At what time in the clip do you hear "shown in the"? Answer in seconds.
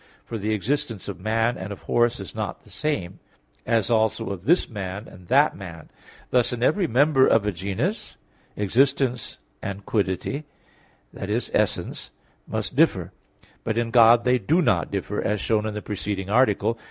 15.39-15.83